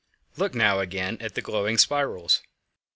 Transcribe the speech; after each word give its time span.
Look 0.35 0.55
now 0.55 0.79
again 0.79 1.19
at 1.21 1.35
the 1.35 1.43
glowing 1.43 1.77
spirals. 1.77 2.41